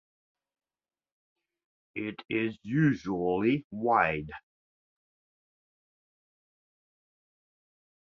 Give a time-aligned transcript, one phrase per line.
[1.93, 4.31] It is usually wide.